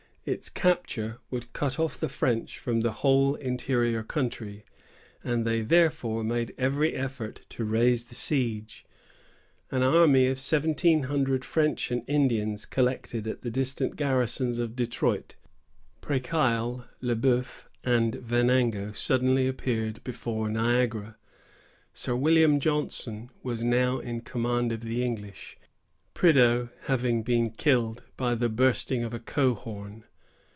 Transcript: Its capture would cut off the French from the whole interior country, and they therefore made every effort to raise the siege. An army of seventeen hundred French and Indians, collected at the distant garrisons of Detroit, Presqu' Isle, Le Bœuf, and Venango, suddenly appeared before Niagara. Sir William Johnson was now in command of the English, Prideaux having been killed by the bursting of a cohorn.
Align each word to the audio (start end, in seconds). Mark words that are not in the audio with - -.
Its 0.23 0.51
capture 0.51 1.17
would 1.31 1.51
cut 1.51 1.79
off 1.79 1.99
the 1.99 2.07
French 2.07 2.59
from 2.59 2.81
the 2.81 2.91
whole 3.01 3.33
interior 3.33 4.03
country, 4.03 4.63
and 5.23 5.47
they 5.47 5.61
therefore 5.63 6.23
made 6.23 6.53
every 6.59 6.93
effort 6.93 7.41
to 7.49 7.65
raise 7.65 8.05
the 8.05 8.13
siege. 8.13 8.85
An 9.71 9.81
army 9.81 10.27
of 10.27 10.39
seventeen 10.39 11.03
hundred 11.05 11.43
French 11.43 11.89
and 11.89 12.03
Indians, 12.07 12.67
collected 12.67 13.25
at 13.27 13.41
the 13.41 13.49
distant 13.49 13.95
garrisons 13.95 14.59
of 14.59 14.75
Detroit, 14.75 15.33
Presqu' 16.03 16.35
Isle, 16.35 16.85
Le 17.01 17.15
Bœuf, 17.15 17.65
and 17.83 18.13
Venango, 18.13 18.91
suddenly 18.91 19.47
appeared 19.47 20.03
before 20.03 20.49
Niagara. 20.49 21.17
Sir 21.93 22.15
William 22.15 22.59
Johnson 22.59 23.31
was 23.41 23.63
now 23.63 23.97
in 23.97 24.21
command 24.21 24.71
of 24.71 24.81
the 24.81 25.03
English, 25.03 25.57
Prideaux 26.13 26.69
having 26.81 27.23
been 27.23 27.49
killed 27.49 28.03
by 28.17 28.35
the 28.35 28.49
bursting 28.49 29.03
of 29.03 29.15
a 29.15 29.19
cohorn. 29.19 30.03